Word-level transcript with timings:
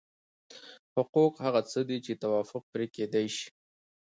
حقوق 0.95 1.33
هغه 1.45 1.61
څه 1.71 1.79
دي 1.87 1.97
چې 2.05 2.13
توافق 2.23 2.63
پرې 2.73 2.85
کېدای 2.95 3.27
شي. 3.35 3.49